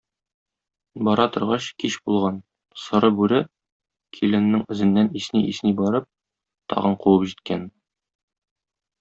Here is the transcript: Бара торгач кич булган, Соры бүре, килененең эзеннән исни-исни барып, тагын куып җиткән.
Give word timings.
Бара 1.07 1.25
торгач 1.33 1.65
кич 1.83 1.97
булган, 2.09 2.39
Соры 2.83 3.11
бүре, 3.19 3.41
килененең 4.17 4.65
эзеннән 4.77 5.11
исни-исни 5.21 5.75
барып, 5.83 6.09
тагын 6.75 6.99
куып 7.07 7.29
җиткән. 7.35 7.71